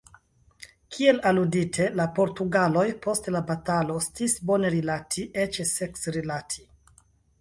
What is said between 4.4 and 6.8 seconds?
bone rilati, eĉ seksrilati.